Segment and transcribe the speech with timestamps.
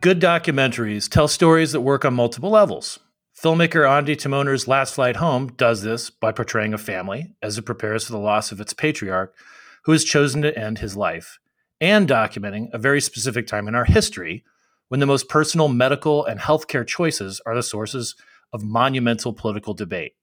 [0.00, 3.00] Good documentaries tell stories that work on multiple levels.
[3.38, 8.06] Filmmaker Ondi Timoner's Last Flight Home does this by portraying a family as it prepares
[8.06, 9.34] for the loss of its patriarch,
[9.84, 11.38] who has chosen to end his life,
[11.82, 14.42] and documenting a very specific time in our history
[14.88, 18.16] when the most personal medical and healthcare choices are the sources
[18.54, 20.14] of monumental political debate.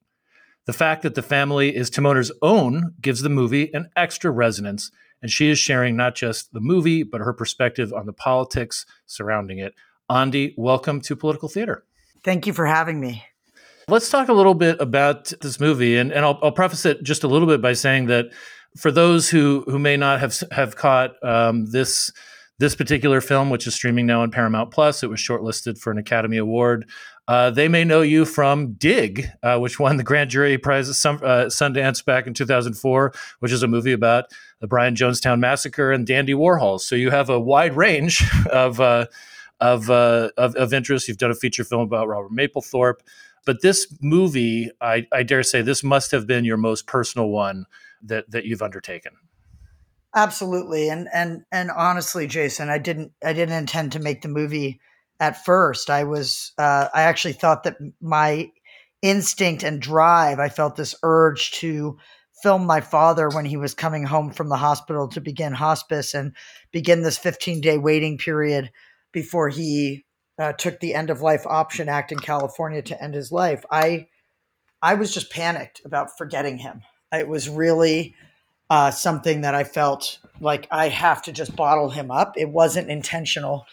[0.66, 4.89] The fact that the family is Timoner's own gives the movie an extra resonance
[5.21, 9.59] and she is sharing not just the movie, but her perspective on the politics surrounding
[9.59, 9.73] it.
[10.09, 11.84] Ondi, welcome to Political Theater.
[12.23, 13.23] Thank you for having me.
[13.89, 17.23] Let's talk a little bit about this movie, and, and I'll, I'll preface it just
[17.23, 18.28] a little bit by saying that
[18.78, 22.11] for those who who may not have have caught um, this
[22.59, 25.97] this particular film, which is streaming now on Paramount Plus, it was shortlisted for an
[25.97, 26.89] Academy Award.
[27.28, 30.95] Uh, they may know you from Dig, uh, which won the Grand Jury Prize at
[30.95, 34.25] Sun, uh, Sundance back in 2004, which is a movie about
[34.59, 36.81] the Brian Jonestown Massacre and Dandy Warhols.
[36.81, 39.08] So you have a wide range of, uh,
[39.59, 41.08] of, uh, of, of interests.
[41.08, 43.00] You've done a feature film about Robert Mapplethorpe.
[43.45, 47.66] But this movie, I, I dare say, this must have been your most personal one
[48.03, 49.13] that, that you've undertaken.
[50.16, 54.80] Absolutely, and and and honestly, Jason, I didn't I didn't intend to make the movie
[55.19, 55.91] at first.
[55.91, 58.50] I was uh, I actually thought that my
[59.02, 61.97] instinct and drive, I felt this urge to
[62.41, 66.35] film my father when he was coming home from the hospital to begin hospice and
[66.71, 68.71] begin this 15 day waiting period
[69.11, 70.05] before he
[70.39, 73.66] uh, took the end of life option act in California to end his life.
[73.71, 74.07] I
[74.81, 76.84] I was just panicked about forgetting him.
[77.12, 78.13] It was really
[78.69, 82.33] uh, something that I felt like I have to just bottle him up.
[82.38, 83.66] It wasn't intentional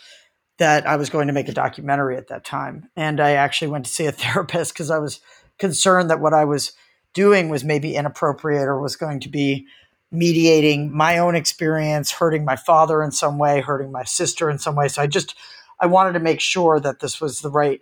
[0.58, 2.88] that I was going to make a documentary at that time.
[2.96, 5.20] And I actually went to see a therapist because I was
[5.58, 6.72] concerned that what I was
[7.14, 9.66] doing was maybe inappropriate or was going to be
[10.10, 14.76] mediating my own experience, hurting my father in some way, hurting my sister in some
[14.76, 14.88] way.
[14.88, 15.34] So I just
[15.80, 17.80] I wanted to make sure that this was the right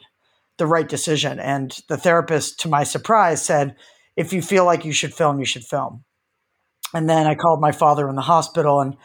[0.58, 1.40] the right decision.
[1.40, 3.74] And the therapist, to my surprise, said,
[4.16, 6.04] if you feel like you should film, you should film.
[6.94, 8.96] And then I called my father in the hospital and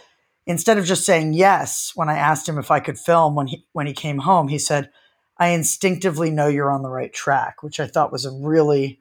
[0.47, 3.65] instead of just saying yes when I asked him if I could film when he
[3.73, 4.89] when he came home, he said,
[5.37, 8.99] "I instinctively know you're on the right track," which I thought was a really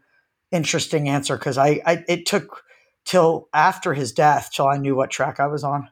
[0.56, 2.64] interesting answer because I, I it took
[3.04, 5.88] till after his death till I knew what track I was on.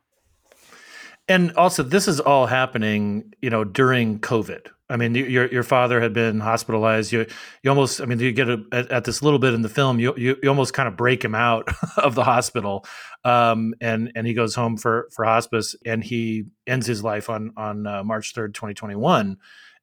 [1.26, 4.66] And also, this is all happening, you know, during COVID.
[4.90, 7.10] I mean, your your father had been hospitalized.
[7.10, 7.24] You
[7.62, 9.98] you almost, I mean, you get a, at, at, this little bit in the film,
[9.98, 11.66] you, you, you almost kind of break him out
[11.96, 12.84] of the hospital,
[13.24, 17.52] um, and and he goes home for for hospice, and he ends his life on
[17.56, 19.38] on uh, March third, twenty twenty one.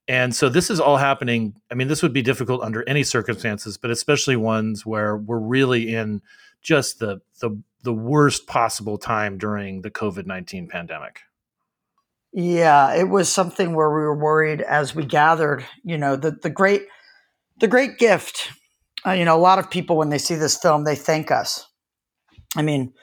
[0.07, 1.55] And so this is all happening.
[1.71, 5.93] I mean, this would be difficult under any circumstances, but especially ones where we're really
[5.93, 6.21] in
[6.61, 11.21] just the the the worst possible time during the COVID nineteen pandemic.
[12.33, 15.65] Yeah, it was something where we were worried as we gathered.
[15.83, 16.83] You know, the the great
[17.59, 18.51] the great gift.
[19.05, 21.65] Uh, you know, a lot of people when they see this film, they thank us.
[22.55, 22.93] I mean,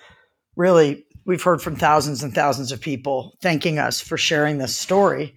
[0.57, 5.37] really, we've heard from thousands and thousands of people thanking us for sharing this story.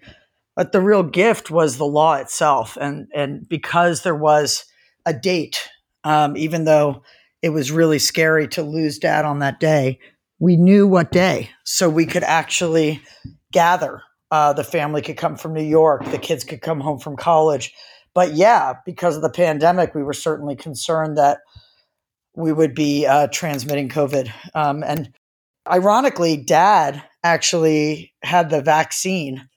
[0.56, 4.66] But the real gift was the law itself, and and because there was
[5.06, 5.70] a date,
[6.04, 7.04] um, even though
[7.42, 10.00] it was really scary to lose dad on that day,
[10.40, 13.02] we knew what day, so we could actually
[13.52, 14.02] gather.
[14.30, 17.74] Uh, the family could come from New York, the kids could come home from college.
[18.14, 21.40] But yeah, because of the pandemic, we were certainly concerned that
[22.36, 24.32] we would be uh, transmitting COVID.
[24.54, 25.14] Um, and
[25.68, 29.48] ironically, dad actually had the vaccine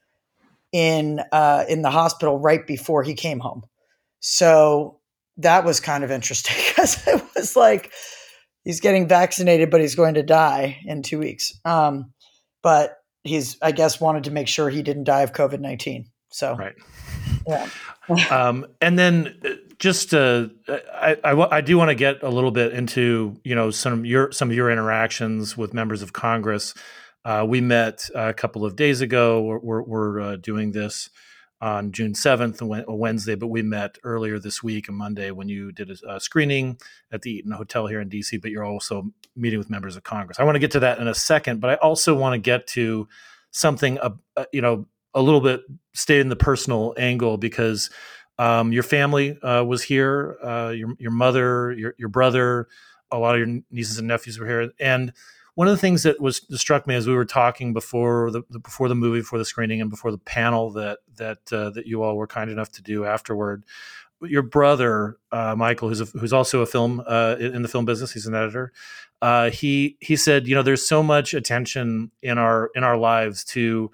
[0.75, 3.62] in uh, in the hospital right before he came home.
[4.19, 4.99] So
[5.37, 7.93] that was kind of interesting because it was like
[8.65, 11.59] he's getting vaccinated, but he's going to die in two weeks.
[11.65, 12.12] Um,
[12.61, 16.06] but he's I guess wanted to make sure he didn't die of COVID nineteen.
[16.32, 16.75] So right.
[17.47, 17.69] Yeah.
[18.31, 22.50] um, and then uh, just uh, I, I, I do want to get a little
[22.50, 26.75] bit into you know some your some of your interactions with members of Congress.
[27.25, 29.43] Uh, we met a couple of days ago.
[29.43, 31.09] We're, we're, we're uh, doing this
[31.61, 35.73] on June 7th, a Wednesday, but we met earlier this week, a Monday, when you
[35.73, 36.79] did a, a, screening
[37.11, 40.38] at the Eaton Hotel here in DC, but you're also meeting with members of Congress.
[40.38, 42.67] I want to get to that in a second, but I also want to get
[42.69, 43.09] to
[43.53, 44.11] something, uh,
[44.53, 45.62] you know, a little bit
[45.94, 47.88] stay in the personal angle because
[48.38, 52.69] um, your family uh, was here, uh, your your mother, your your brother,
[53.11, 55.12] a lot of your nieces and nephews were here, and
[55.55, 58.43] one of the things that was that struck me as we were talking before the,
[58.51, 61.87] the, before the movie, before the screening, and before the panel that that uh, that
[61.87, 63.65] you all were kind enough to do afterward.
[64.23, 68.12] Your brother uh, Michael, who's a, who's also a film uh, in the film business,
[68.12, 68.73] he's an editor.
[69.21, 73.45] Uh, he he said, you know, there's so much attention in our in our lives
[73.45, 73.91] to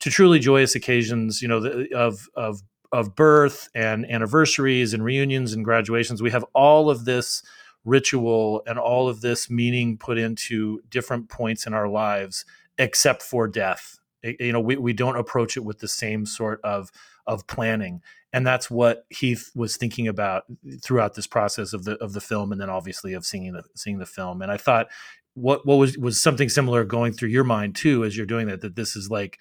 [0.00, 2.62] to truly joyous occasions, you know, the, of of
[2.92, 6.22] of birth and anniversaries and reunions and graduations.
[6.22, 7.42] We have all of this
[7.86, 12.44] ritual and all of this meaning put into different points in our lives
[12.78, 13.98] except for death.
[14.22, 16.90] You know we, we don't approach it with the same sort of
[17.26, 18.02] of planning.
[18.32, 20.44] And that's what Heath was thinking about
[20.82, 23.98] throughout this process of the of the film and then obviously of seeing the seeing
[23.98, 24.42] the film.
[24.42, 24.88] And I thought
[25.34, 28.62] what what was was something similar going through your mind too as you're doing that
[28.62, 29.38] that this is like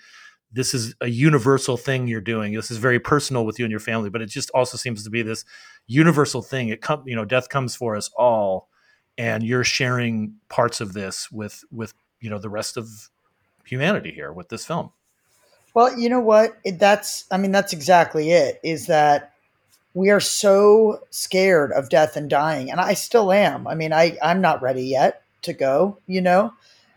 [0.52, 2.54] this is a universal thing you're doing.
[2.54, 5.10] This is very personal with you and your family, but it just also seems to
[5.10, 5.44] be this
[5.88, 6.70] universal thing.
[6.70, 8.70] It come, you know, death comes for us all,
[9.18, 13.10] and you're sharing parts of this with with you know the rest of
[13.66, 14.92] humanity here with this film.
[15.74, 16.58] Well, you know what?
[16.64, 18.60] It, that's I mean that's exactly it.
[18.64, 19.34] Is that
[19.94, 23.68] we are so scared of death and dying, and I still am.
[23.68, 25.98] I mean, I I'm not ready yet to go.
[26.08, 26.54] You know,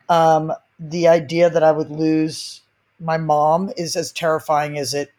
[0.09, 2.63] um, the idea that I would lose
[3.01, 5.13] my mom is as terrifying as it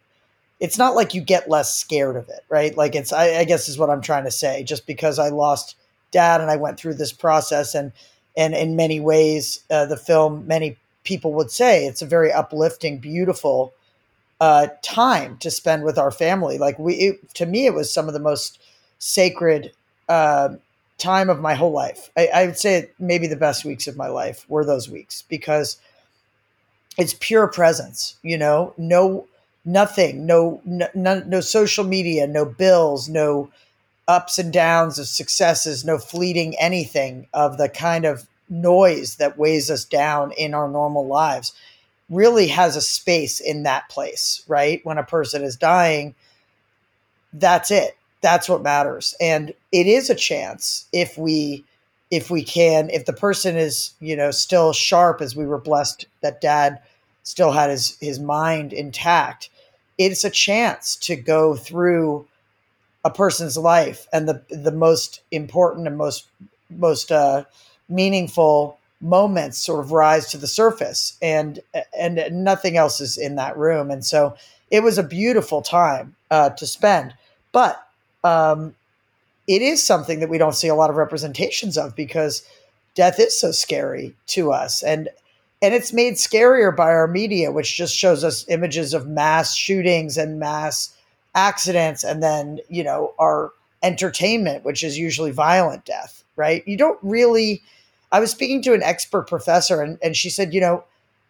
[0.58, 2.76] it's not like you get less scared of it right?
[2.76, 5.76] Like it's I, I, guess is what i'm trying to say just because i lost
[6.10, 7.92] dad and i went through this process and
[8.36, 12.98] and in many ways uh, the film many people would say it's a very uplifting
[12.98, 13.72] beautiful
[14.40, 16.58] uh, time to spend with our family.
[16.58, 18.58] Like we it, to me it was some of the most
[18.98, 19.72] sacred
[20.08, 20.50] uh,
[20.98, 22.10] time of my whole life.
[22.16, 25.76] I, I would say maybe the best weeks of my life were those weeks because
[27.00, 28.74] it's pure presence you know?
[28.76, 29.26] No
[29.64, 30.26] nothing.
[30.26, 33.50] No, no no social media no bills no
[34.08, 39.70] ups and downs of successes no fleeting anything of the kind of noise that weighs
[39.70, 41.52] us down in our normal lives
[42.08, 44.80] really has a space in that place right?
[44.84, 46.14] When a person is dying
[47.32, 47.96] that's it.
[48.22, 49.14] That's what matters.
[49.20, 51.64] And it is a chance if we
[52.10, 56.06] if we can, if the person is, you know, still sharp as we were blessed
[56.22, 56.80] that dad
[57.22, 59.50] still had his, his mind intact,
[59.98, 62.26] it's a chance to go through
[63.04, 66.26] a person's life and the the most important and most
[66.68, 67.44] most uh,
[67.88, 71.60] meaningful moments sort of rise to the surface and
[71.98, 73.90] and nothing else is in that room.
[73.90, 74.36] And so
[74.70, 77.14] it was a beautiful time uh, to spend
[77.52, 77.86] but
[78.24, 78.74] um,
[79.46, 82.42] it is something that we don't see a lot of representations of because
[82.94, 84.82] death is so scary to us.
[84.82, 85.08] And
[85.62, 90.16] and it's made scarier by our media which just shows us images of mass shootings
[90.16, 90.94] and mass
[91.34, 93.52] accidents and then you know our
[93.82, 97.62] entertainment which is usually violent death right you don't really
[98.12, 100.84] i was speaking to an expert professor and, and she said you know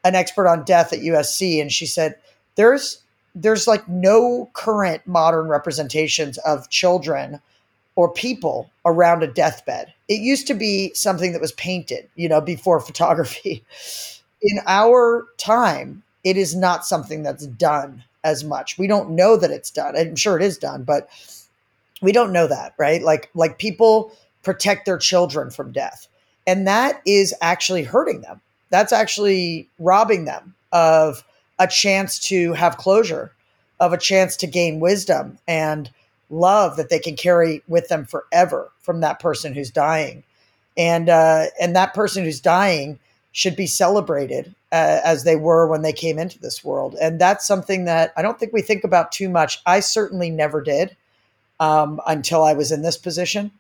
[0.04, 2.16] an expert on death at usc and she said
[2.56, 3.02] there's
[3.34, 7.40] there's like no current modern representations of children
[7.96, 9.92] or people around a deathbed.
[10.08, 13.64] It used to be something that was painted, you know, before photography.
[14.42, 18.78] In our time, it is not something that's done as much.
[18.78, 19.96] We don't know that it's done.
[19.96, 21.08] I'm sure it is done, but
[22.02, 23.02] we don't know that, right?
[23.02, 26.08] Like like people protect their children from death.
[26.46, 28.40] And that is actually hurting them.
[28.70, 31.24] That's actually robbing them of
[31.58, 33.32] a chance to have closure,
[33.78, 35.90] of a chance to gain wisdom and
[36.30, 40.22] love that they can carry with them forever from that person who's dying
[40.76, 42.98] and uh, and that person who's dying
[43.32, 46.96] should be celebrated uh, as they were when they came into this world.
[47.00, 49.60] And that's something that i don't think we think about too much.
[49.66, 50.96] I certainly never did
[51.58, 53.50] um, until i was in this position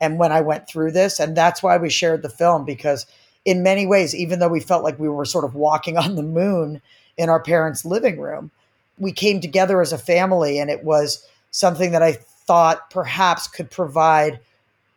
[0.00, 1.20] and when i went through this.
[1.20, 3.06] And that's why we shared the film because
[3.44, 6.22] in many ways even though we felt like we were sort of walking on the
[6.22, 6.80] moon
[7.16, 8.50] in our parents living room
[8.98, 13.70] we came together as a family and it was something that I thought perhaps could
[13.70, 14.40] provide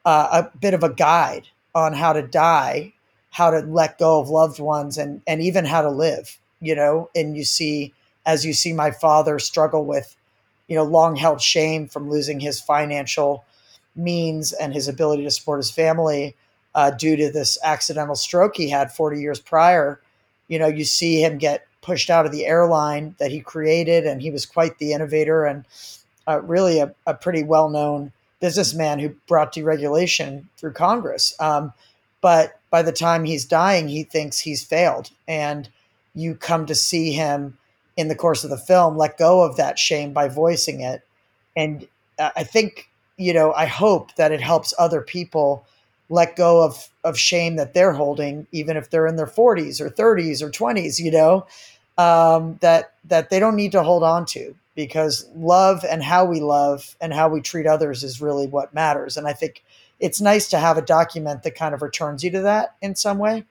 [0.06, 2.94] uh, a bit of a guide on how to die,
[3.36, 6.38] how to let go of loved ones, and and even how to live.
[6.62, 7.94] You know, and you see
[8.26, 10.16] as you see my father struggle with,
[10.68, 13.44] you know, long held shame from losing his financial
[13.94, 16.34] means and his ability to support his family
[16.76, 20.00] uh, due to this accidental stroke he had 40 years prior.
[20.48, 24.22] You know, you see him get pushed out of the airline that he created, and
[24.22, 25.66] he was quite the innovator and
[26.26, 31.36] uh, really a, a pretty well known businessman who brought deregulation through Congress.
[31.42, 31.74] Um,
[32.22, 35.10] but by the time he's dying, he thinks he's failed.
[35.30, 35.70] And
[36.14, 37.58] you come to see him
[37.96, 41.02] in the course of the film let go of that shame by voicing it
[41.56, 41.88] and
[42.20, 45.66] i think you know i hope that it helps other people
[46.10, 49.90] let go of of shame that they're holding even if they're in their 40s or
[49.90, 51.46] 30s or 20s you know
[51.98, 56.42] um, that that they don't need to hold on to because love and how we
[56.42, 59.64] love and how we treat others is really what matters and i think
[60.06, 63.18] it's nice to have a document that kind of returns you to that in some
[63.18, 63.44] way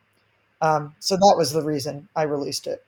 [0.63, 2.85] um, so that was the reason i released it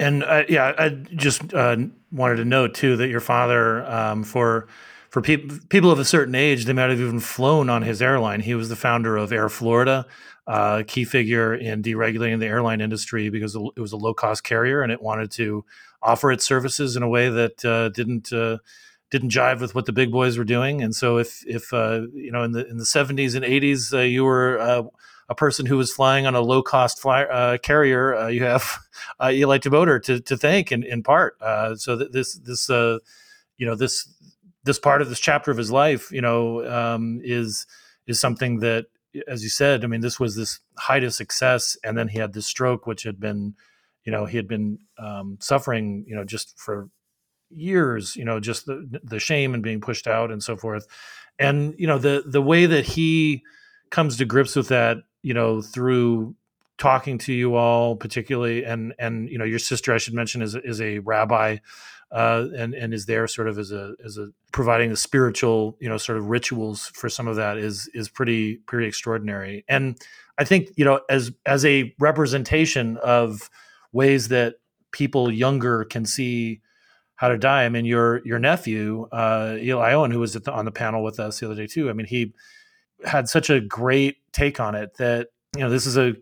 [0.00, 1.76] and uh, yeah, I just uh,
[2.10, 4.66] wanted to note too that your father, um, for
[5.10, 8.40] for pe- people of a certain age, they might have even flown on his airline.
[8.40, 10.06] He was the founder of Air Florida,
[10.48, 14.82] uh, key figure in deregulating the airline industry because it was a low cost carrier
[14.82, 15.64] and it wanted to
[16.02, 18.58] offer its services in a way that uh, didn't uh,
[19.14, 20.82] didn't jive with what the big boys were doing.
[20.82, 24.24] And so, if if uh, you know in the in the seventies and eighties, you
[24.24, 24.56] were
[25.28, 28.78] a person who was flying on a low cost fly, uh, carrier, uh, you have
[29.20, 31.36] uh, Eli Timoner to, to thank in, in part.
[31.40, 32.98] Uh, so this this uh,
[33.56, 34.08] you know this
[34.64, 37.66] this part of this chapter of his life, you know, um, is
[38.06, 38.86] is something that,
[39.28, 42.32] as you said, I mean, this was this height of success, and then he had
[42.32, 43.54] this stroke, which had been,
[44.04, 46.88] you know, he had been um, suffering, you know, just for
[47.50, 50.86] years, you know, just the the shame and being pushed out and so forth,
[51.38, 53.42] and you know the the way that he
[53.90, 56.36] comes to grips with that you know, through
[56.76, 60.56] talking to you all particularly and and you know your sister i should mention is
[60.56, 61.56] is a rabbi
[62.10, 65.88] uh, and and is there sort of as a as a providing the spiritual you
[65.88, 69.64] know sort of rituals for some of that is is pretty pretty extraordinary.
[69.68, 69.96] And
[70.36, 73.48] i think you know as as a representation of
[73.92, 74.56] ways that
[74.90, 76.60] people younger can see
[77.16, 77.64] how to die.
[77.64, 81.20] I mean your your nephew uh eli owen who was the, on the panel with
[81.20, 82.32] us the other day too i mean he
[83.04, 86.14] had such a great take on it that you know this is a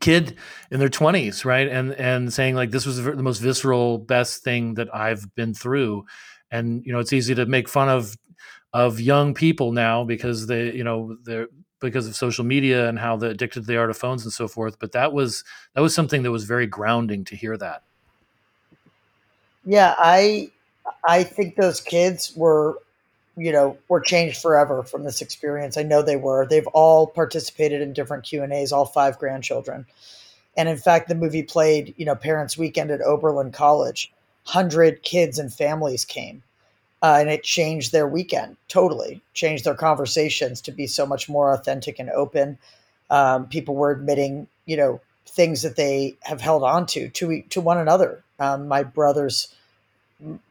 [0.00, 0.36] kid
[0.70, 1.68] in their 20s right?
[1.68, 6.06] And and saying like this was the most visceral best thing that i've been through.
[6.50, 8.16] And you know it's easy to make fun of
[8.72, 11.48] of young people now because they you know they're
[11.80, 14.78] because of social media and how the addicted they are to phones and so forth.
[14.78, 15.44] But that was
[15.74, 17.82] that was something that was very grounding to hear that
[19.64, 20.50] yeah i
[21.06, 22.78] i think those kids were
[23.36, 25.76] you know were changed forever from this experience.
[25.76, 26.46] I know they were.
[26.46, 29.86] They've all participated in different q and a's all five grandchildren.
[30.56, 34.12] And in fact the movie played you know parents weekend at oberlin college.
[34.44, 36.42] 100 kids and families came
[37.00, 39.22] uh, and it changed their weekend totally.
[39.34, 42.58] Changed their conversations to be so much more authentic and open.
[43.08, 47.60] Um, people were admitting you know things that they have held on to to, to
[47.60, 49.54] one another um, my brother's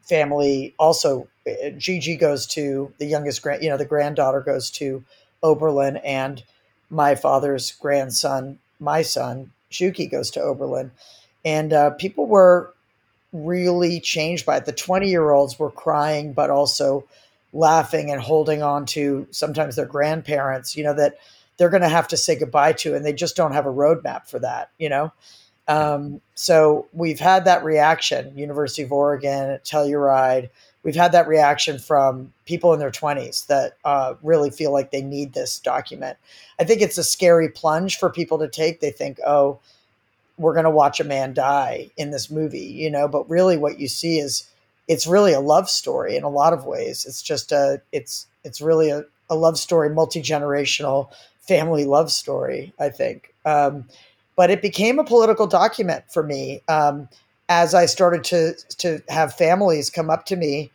[0.02, 1.28] family also
[1.76, 5.04] Gigi goes to the youngest grand, you know, the granddaughter goes to
[5.42, 6.42] Oberlin, and
[6.90, 10.90] my father's grandson, my son Shuki, goes to Oberlin,
[11.44, 12.72] and uh, people were
[13.32, 14.66] really changed by it.
[14.66, 17.04] The twenty year olds were crying, but also
[17.52, 21.18] laughing and holding on to sometimes their grandparents, you know, that
[21.56, 24.26] they're going to have to say goodbye to, and they just don't have a roadmap
[24.26, 25.12] for that, you know.
[25.68, 30.50] Um, so we've had that reaction, University of Oregon, Telluride
[30.82, 35.02] we've had that reaction from people in their 20s that uh, really feel like they
[35.02, 36.18] need this document.
[36.58, 38.80] I think it's a scary plunge for people to take.
[38.80, 39.60] They think, oh,
[40.38, 43.78] we're going to watch a man die in this movie, you know, but really what
[43.78, 44.48] you see is
[44.88, 47.04] it's really a love story in a lot of ways.
[47.06, 52.88] It's just a, it's, it's really a, a love story, multi-generational family love story, I
[52.88, 53.34] think.
[53.44, 53.86] Um,
[54.42, 56.60] but it became a political document for me.
[56.66, 57.08] Um,
[57.48, 60.68] as I started to to have families come up to me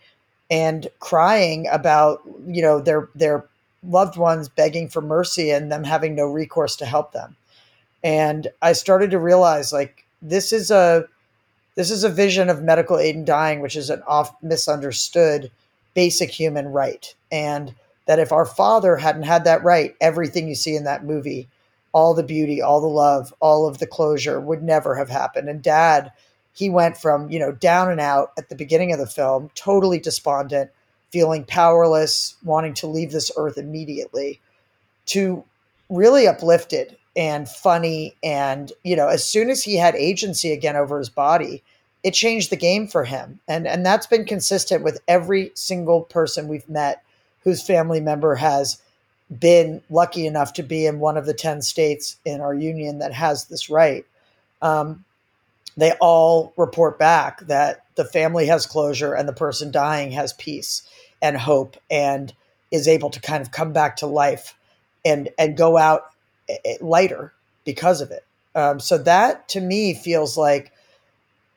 [0.50, 3.44] and crying about you know their their
[3.84, 7.36] loved ones begging for mercy and them having no recourse to help them
[8.06, 11.06] and i started to realize like this is a
[11.76, 15.52] this is a vision of medical aid in dying which is an oft misunderstood
[15.94, 20.76] basic human right and that if our father hadn't had that right everything you see
[20.76, 21.48] in that movie
[21.94, 25.50] all the beauty all the love all of the closure would never have happened.
[25.50, 26.12] And dad
[26.54, 30.00] he went from you know down and out at the beginning of the film totally
[30.00, 30.72] despondent
[31.12, 34.42] feeling powerless wanting to leave this earth immediately
[35.06, 35.44] to
[35.90, 40.98] really uplifted and funny and you know as soon as he had agency again over
[41.00, 41.64] his body
[42.04, 43.40] it changed the game for him.
[43.50, 47.04] And and that's been consistent with every single person we've met
[47.44, 48.82] whose family member has
[49.40, 53.14] been lucky enough to be in one of the 10 states in our union that
[53.14, 54.06] has this right
[54.62, 55.04] um,
[55.78, 60.88] they all report back that the family has closure and the person dying has peace
[61.22, 62.34] and hope and
[62.72, 64.56] is able to kind of come back to life
[65.06, 66.12] and and go out
[66.82, 68.26] lighter because of it.
[68.56, 70.72] Um, so that to me feels like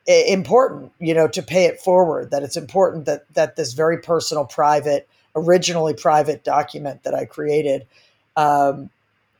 [0.07, 2.31] important, you know, to pay it forward.
[2.31, 7.87] That it's important that that this very personal, private, originally private document that I created
[8.35, 8.89] um,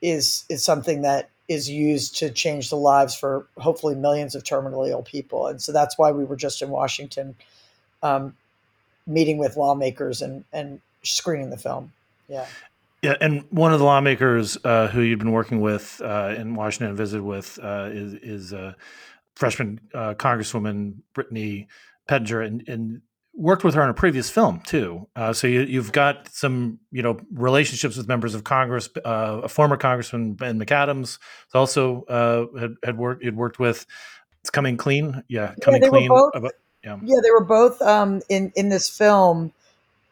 [0.02, 4.90] is is something that is used to change the lives for hopefully millions of terminally
[4.90, 5.48] ill people.
[5.48, 7.36] And so that's why we were just in Washington,
[8.02, 8.36] um,
[9.06, 11.92] meeting with lawmakers and and screening the film.
[12.28, 12.46] Yeah.
[13.02, 16.90] Yeah, and one of the lawmakers uh, who you've been working with uh, in Washington
[16.90, 18.74] and visited with uh, is, is uh,
[19.36, 21.68] freshman uh, Congresswoman Brittany
[22.08, 23.02] Pettersen, and, and,
[23.34, 25.08] worked with her on a previous film too.
[25.16, 28.90] Uh, so you, have got some, you know, relationships with members of Congress.
[29.06, 31.18] a former Congressman Ben McAdams
[31.54, 33.86] also had, had worked had worked with.
[34.42, 36.08] It's coming clean, yeah, coming yeah, clean.
[36.08, 36.98] Both, about, yeah.
[37.04, 39.54] yeah, they were both um, in in this film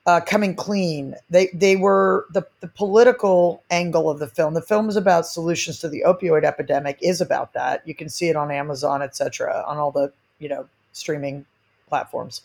[0.05, 1.15] uh, coming clean.
[1.29, 4.53] They they were the the political angle of the film.
[4.53, 6.97] The film is about solutions to the opioid epidemic.
[7.01, 7.87] Is about that.
[7.87, 11.45] You can see it on Amazon, etc., on all the you know streaming
[11.87, 12.41] platforms.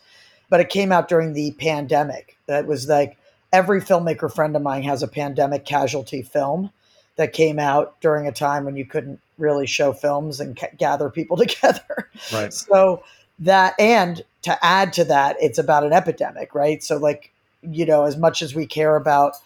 [0.51, 2.37] But it came out during the pandemic.
[2.47, 3.17] That was like
[3.53, 6.71] every filmmaker friend of mine has a pandemic casualty film
[7.17, 11.09] that came out during a time when you couldn't really show films and ca- gather
[11.09, 12.11] people together.
[12.33, 12.53] Right.
[12.53, 13.03] So
[13.41, 16.83] that and to add to that, it's about an epidemic, right?
[16.83, 17.31] So like
[17.63, 19.37] you know, as much as we care about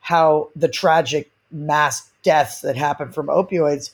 [0.00, 3.90] how the tragic mass deaths that happen from opioids,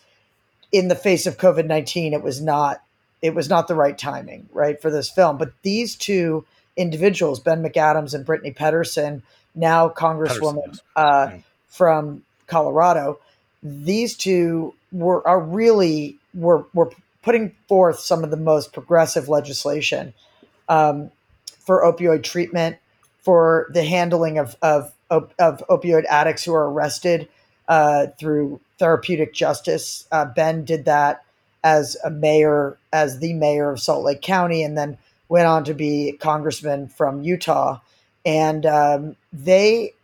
[0.72, 2.82] in the face of COVID nineteen, it was not
[3.22, 5.38] it was not the right timing, right, for this film.
[5.38, 6.44] But these two
[6.76, 9.22] individuals, Ben McAdams and Brittany Pettersen,
[9.54, 11.32] now Congresswoman uh,
[11.68, 13.18] from Colorado,
[13.62, 16.90] these two were are really were were
[17.22, 20.14] putting forth some of the most progressive legislation
[20.68, 21.10] um,
[21.58, 22.76] for opioid treatment
[23.22, 27.28] for the handling of of, of, of opioid addicts who are arrested
[27.66, 30.06] uh, through therapeutic justice.
[30.12, 31.24] Uh, ben did that
[31.64, 34.98] as a mayor, as the mayor of Salt Lake County, and then
[35.28, 37.80] went on to be congressman from Utah.
[38.24, 39.94] And um, they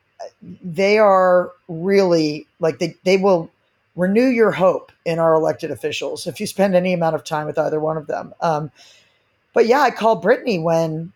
[0.63, 3.51] they are really like they they will
[3.97, 7.59] renew your hope in our elected officials if you spend any amount of time with
[7.59, 8.35] either one of them.
[8.41, 8.71] Um,
[9.53, 11.13] but yeah, I called Brittany when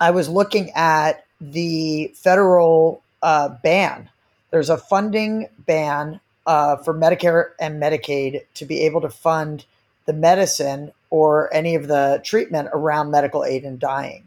[0.00, 4.08] I was looking at the federal uh, ban.
[4.50, 9.64] There's a funding ban uh, for Medicare and Medicaid to be able to fund
[10.06, 14.26] the medicine or any of the treatment around medical aid and dying.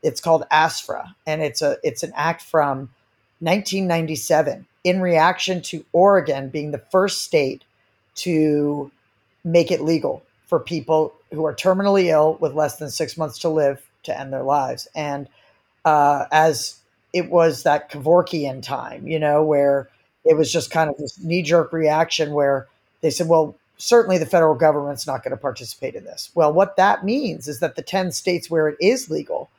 [0.00, 2.90] It's called ASFRA, and it's a it's an act from
[3.40, 7.64] 1997 in reaction to Oregon being the first state
[8.16, 8.92] to
[9.42, 13.48] make it legal for people who are terminally ill with less than six months to
[13.48, 14.86] live to end their lives.
[14.94, 15.26] And
[15.84, 16.78] uh, as
[17.12, 19.88] it was that Kevorkian time, you know, where
[20.24, 22.66] it was just kind of this knee jerk reaction where
[23.00, 26.30] they said, well, certainly the federal government's not going to participate in this.
[26.34, 29.50] Well, what that means is that the 10 states where it is legal,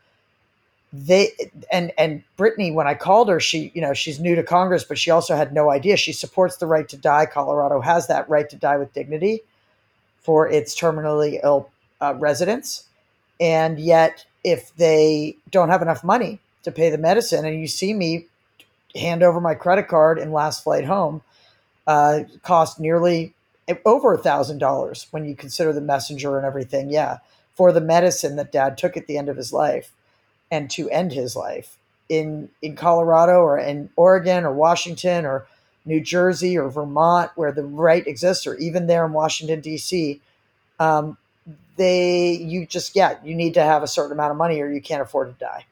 [0.94, 1.32] they
[1.72, 4.98] and and Brittany, when I called her, she you know she's new to Congress, but
[4.98, 5.98] she also had no idea.
[5.98, 7.26] She supports the right to die.
[7.26, 9.42] Colorado has that right to die with dignity
[10.22, 11.70] for its terminally ill
[12.02, 12.86] uh, residents,
[13.42, 17.94] and yet if they don't have enough money to pay the medicine, and you see
[17.94, 18.28] me
[18.96, 21.22] hand over my credit card in last flight home,
[21.88, 23.34] uh, cost nearly
[23.86, 26.90] over a thousand dollars when you consider the messenger and everything.
[26.90, 27.20] Yeah,
[27.56, 29.92] for the medicine that Dad took at the end of his life,
[30.52, 31.78] and to end his life
[32.10, 35.48] in in Colorado or in Oregon or Washington or
[35.86, 40.22] New Jersey or Vermont, where the right exists, or even there in Washington D.C.
[40.80, 41.18] Um,
[41.78, 44.82] they you just yeah you need to have a certain amount of money or you
[44.82, 45.66] can't afford to die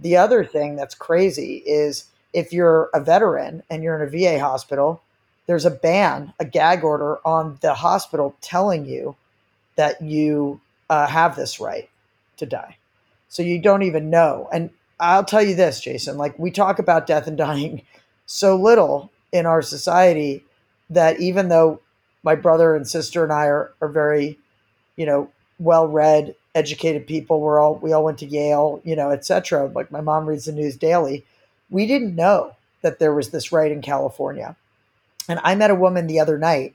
[0.00, 2.04] the other thing that's crazy is
[2.38, 5.02] if you're a veteran and you're in a va hospital
[5.46, 9.16] there's a ban a gag order on the hospital telling you
[9.76, 11.88] that you uh, have this right
[12.36, 12.76] to die
[13.28, 14.70] so you don't even know and
[15.00, 17.82] i'll tell you this jason like we talk about death and dying
[18.26, 20.42] so little in our society
[20.90, 21.80] that even though
[22.22, 24.38] my brother and sister and i are, are very
[24.96, 27.40] you know well read, educated people.
[27.40, 29.66] We're all we all went to Yale, you know, etc.
[29.66, 31.24] Like my mom reads the news daily.
[31.70, 34.56] We didn't know that there was this right in California.
[35.28, 36.74] And I met a woman the other night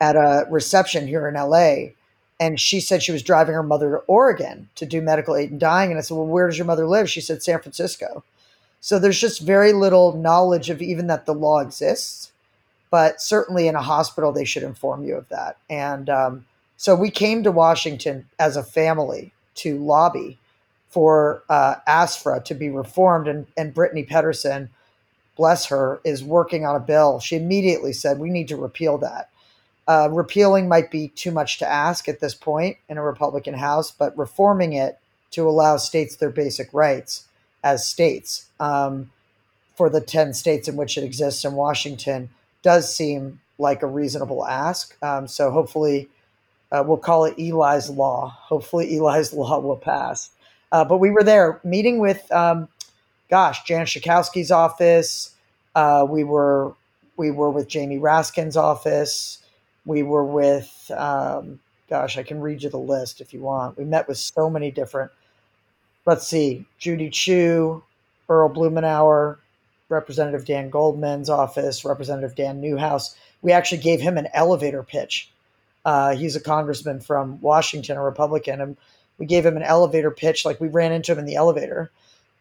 [0.00, 1.92] at a reception here in LA,
[2.38, 5.58] and she said she was driving her mother to Oregon to do medical aid in
[5.58, 5.90] dying.
[5.90, 7.10] And I said, Well, where does your mother live?
[7.10, 8.24] She said, San Francisco.
[8.80, 12.32] So there's just very little knowledge of even that the law exists.
[12.90, 15.58] But certainly in a hospital, they should inform you of that.
[15.68, 20.38] And um, so we came to Washington as a family to lobby
[20.90, 24.68] for uh, ASFRA to be reformed, and, and Brittany Pettersen,
[25.36, 27.20] bless her, is working on a bill.
[27.20, 29.30] She immediately said we need to repeal that.
[29.86, 33.90] Uh, repealing might be too much to ask at this point in a Republican House,
[33.90, 34.98] but reforming it
[35.30, 37.26] to allow states their basic rights
[37.62, 39.10] as states um,
[39.76, 42.28] for the 10 states in which it exists in Washington
[42.62, 44.96] does seem like a reasonable ask.
[45.02, 46.08] Um, so hopefully,
[46.72, 48.36] uh, we'll call it Eli's Law.
[48.42, 50.30] Hopefully, Eli's Law will pass.
[50.72, 52.68] Uh, but we were there meeting with, um,
[53.28, 55.34] gosh, Jan Schakowsky's office.
[55.74, 56.74] Uh, we were
[57.16, 59.38] we were with Jamie Raskin's office.
[59.84, 63.76] We were with, um, gosh, I can read you the list if you want.
[63.76, 65.10] We met with so many different.
[66.06, 67.82] Let's see, Judy Chu,
[68.28, 69.36] Earl Blumenauer,
[69.90, 73.14] Representative Dan Goldman's office, Representative Dan Newhouse.
[73.42, 75.30] We actually gave him an elevator pitch.
[75.84, 78.76] Uh, he's a congressman from Washington, a Republican, and
[79.20, 80.44] we gave him an elevator pitch.
[80.44, 81.92] Like we ran into him in the elevator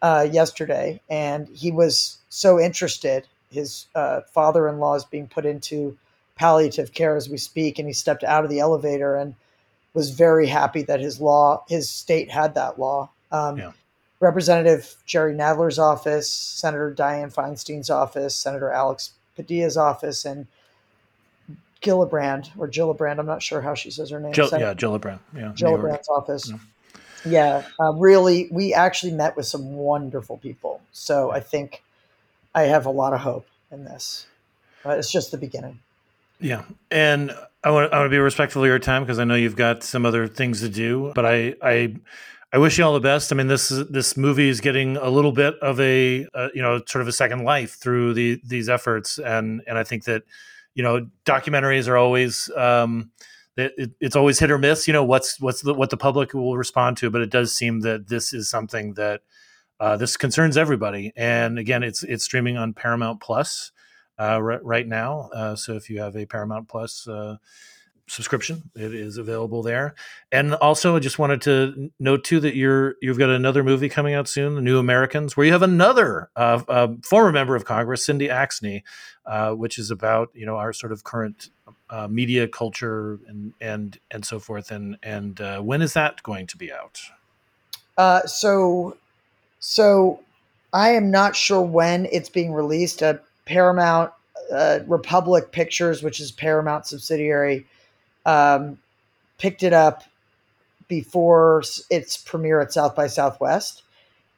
[0.01, 3.27] uh, yesterday, and he was so interested.
[3.51, 5.95] His uh, father-in-law is being put into
[6.35, 9.35] palliative care as we speak, and he stepped out of the elevator and
[9.93, 13.09] was very happy that his law, his state had that law.
[13.31, 13.71] Um, yeah.
[14.21, 20.47] Representative Jerry Nadler's office, Senator Dianne Feinstein's office, Senator Alex Padilla's office, and
[21.81, 23.19] Gillibrand or Gillibrand.
[23.19, 24.33] I'm not sure how she says her name.
[24.33, 25.19] Jill, yeah, Gillibrand.
[25.35, 26.51] Yeah, Gillibrand's office.
[27.25, 30.81] Yeah, yeah uh, really, we actually met with some wonderful people.
[30.91, 31.83] So I think
[32.53, 34.27] I have a lot of hope in this.
[34.85, 35.79] Uh, it's just the beginning.
[36.39, 39.35] Yeah, and I want I want to be respectful of your time because I know
[39.35, 41.11] you've got some other things to do.
[41.13, 41.95] But I I
[42.51, 43.31] I wish you all the best.
[43.31, 46.81] I mean, this this movie is getting a little bit of a uh, you know
[46.87, 50.23] sort of a second life through the these efforts, and and I think that
[50.75, 53.11] you know documentaries are always um,
[53.57, 54.87] it, it's always hit or miss.
[54.87, 57.81] You know what's what's the, what the public will respond to, but it does seem
[57.81, 59.21] that this is something that
[59.79, 61.11] uh, this concerns everybody.
[61.15, 63.71] And again, it's it's streaming on Paramount Plus
[64.17, 65.29] uh, r- right now.
[65.33, 67.37] Uh, so if you have a Paramount Plus uh,
[68.09, 69.95] subscription, it is available there.
[70.31, 74.13] And also, I just wanted to note too that you're you've got another movie coming
[74.13, 78.05] out soon, The New Americans, where you have another uh, uh, former member of Congress,
[78.05, 78.83] Cindy Axne,
[79.55, 81.49] which is about you know our sort of current
[81.89, 84.71] uh, media culture and and and so forth.
[84.71, 87.01] And and uh, when is that going to be out?
[87.97, 88.97] Uh, so
[89.59, 90.19] so
[90.73, 93.01] I am not sure when it's being released.
[93.03, 94.11] Uh, Paramount
[94.53, 97.65] uh, Republic Pictures, which is Paramount subsidiary,
[98.25, 98.77] um,
[99.37, 100.03] picked it up
[100.87, 103.83] before its premiere at South by Southwest.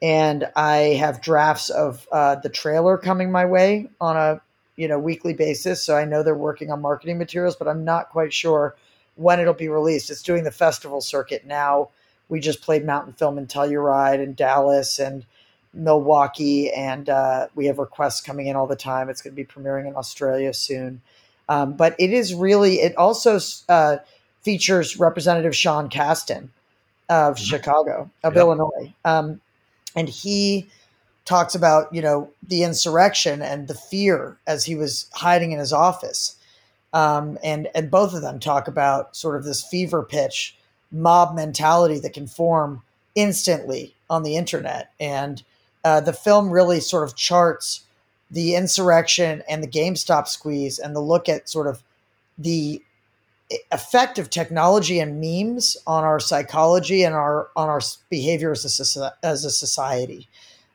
[0.02, 4.42] And I have drafts of uh, the trailer coming my way on a
[4.76, 5.84] you know weekly basis.
[5.84, 8.76] So I know they're working on marketing materials, but I'm not quite sure
[9.16, 10.10] when it'll be released.
[10.10, 11.90] It's doing the festival circuit now.
[12.30, 15.26] We just played Mountain Film and Telluride in Dallas and
[15.74, 19.10] Milwaukee, and uh, we have requests coming in all the time.
[19.10, 21.02] It's going to be premiering in Australia soon.
[21.52, 23.38] Um, but it is really, it also
[23.68, 23.98] uh,
[24.42, 26.48] features Representative Sean Casten
[27.10, 27.44] of mm-hmm.
[27.44, 28.42] Chicago, of yep.
[28.42, 28.94] Illinois.
[29.04, 29.42] Um,
[29.94, 30.70] and he
[31.26, 35.74] talks about, you know, the insurrection and the fear as he was hiding in his
[35.74, 36.38] office.
[36.94, 40.56] Um, and, and both of them talk about sort of this fever pitch
[40.90, 42.82] mob mentality that can form
[43.14, 44.94] instantly on the internet.
[45.02, 45.44] And
[45.84, 47.82] uh, the film really sort of charts
[48.32, 51.84] the insurrection and the GameStop squeeze and the look at sort of
[52.38, 52.82] the
[53.72, 59.14] effect of technology and memes on our psychology and our on our behavior as a,
[59.24, 60.28] as a society.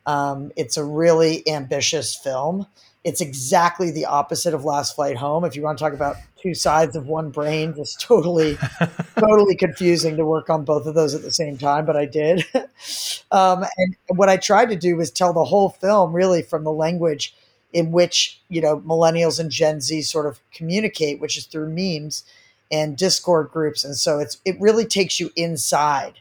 [0.04, 2.66] Um, it's a really ambitious film.
[3.02, 5.44] It's exactly the opposite of Last Flight Home.
[5.44, 8.58] If you want to talk about two sides of one brain, just totally,
[9.18, 12.44] totally confusing to work on both of those at the same time, but I did.
[13.30, 16.72] um, and what I tried to do was tell the whole film really from the
[16.72, 17.34] language
[17.72, 22.24] in which you know millennials and Gen Z sort of communicate, which is through memes
[22.70, 26.14] and Discord groups, and so it's it really takes you inside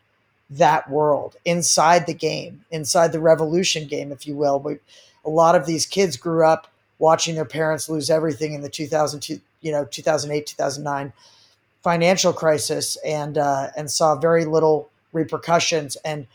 [0.49, 4.60] that world inside the game, inside the revolution game, if you will.
[4.60, 4.79] But
[5.25, 6.67] a lot of these kids grew up
[6.99, 11.13] watching their parents lose everything in the 2002, you know, 2008, 2009
[11.84, 15.95] financial crisis and, uh, and saw very little repercussions.
[15.97, 16.27] And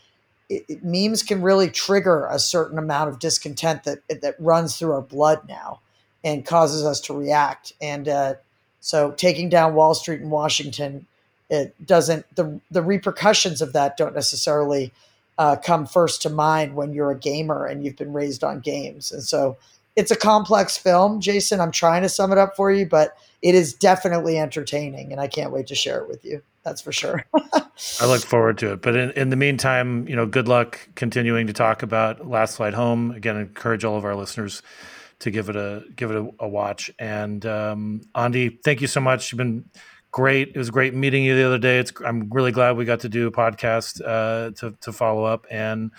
[0.51, 4.91] it, it, memes can really trigger a certain amount of discontent that, that runs through
[4.91, 5.79] our blood now
[6.23, 7.73] and causes us to react.
[7.81, 8.35] And, uh,
[8.79, 11.05] so taking down Wall Street in Washington
[11.51, 14.91] it doesn't the the repercussions of that don't necessarily
[15.37, 19.11] uh, come first to mind when you're a gamer and you've been raised on games.
[19.11, 19.57] And so
[19.95, 21.59] it's a complex film, Jason.
[21.59, 25.27] I'm trying to sum it up for you, but it is definitely entertaining, and I
[25.27, 26.41] can't wait to share it with you.
[26.63, 27.25] That's for sure.
[27.99, 28.81] I look forward to it.
[28.81, 32.73] But in, in the meantime, you know, good luck continuing to talk about Last Flight
[32.73, 33.11] Home.
[33.11, 34.61] Again, I encourage all of our listeners
[35.19, 36.91] to give it a give it a, a watch.
[36.99, 39.31] And um, Ondi, thank you so much.
[39.31, 39.65] You've been
[40.11, 40.49] great.
[40.49, 41.79] It was great meeting you the other day.
[41.79, 45.47] It's I'm really glad we got to do a podcast uh, to to follow up,
[45.49, 45.91] and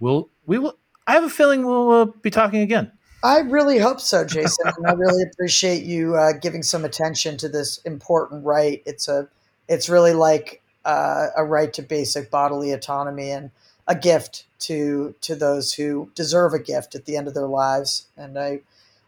[0.00, 0.78] we'll we will.
[1.06, 2.92] I have a feeling we'll uh, be talking again.
[3.22, 4.72] I really hope so, Jason.
[4.76, 8.82] and I really appreciate you uh, giving some attention to this important right.
[8.86, 9.28] It's a
[9.70, 13.50] it's really like uh, a right to basic bodily autonomy and
[13.86, 18.06] a gift to to those who deserve a gift at the end of their lives.
[18.16, 18.60] And I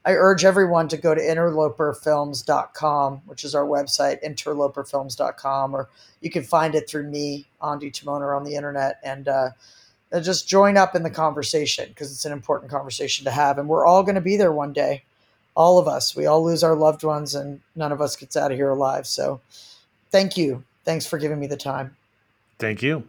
[0.05, 5.89] I urge everyone to go to interloperfilms.com, which is our website, interloperfilms.com, or
[6.21, 9.51] you can find it through me, Ondi Timoner, on the internet, and uh,
[10.21, 13.59] just join up in the conversation because it's an important conversation to have.
[13.59, 15.05] And we're all going to be there one day.
[15.55, 16.17] All of us.
[16.17, 19.07] We all lose our loved ones, and none of us gets out of here alive.
[19.07, 19.41] So
[20.13, 20.63] thank you.
[20.85, 21.97] Thanks for giving me the time.
[22.59, 23.05] Thank you.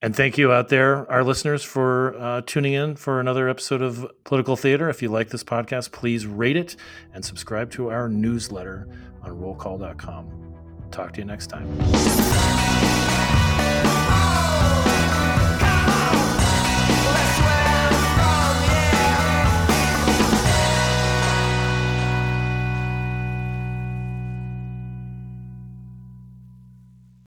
[0.00, 4.06] And thank you out there, our listeners, for uh, tuning in for another episode of
[4.24, 4.90] Political Theater.
[4.90, 6.76] If you like this podcast, please rate it
[7.14, 8.86] and subscribe to our newsletter
[9.22, 10.54] on rollcall.com.
[10.90, 11.64] Talk to you next time.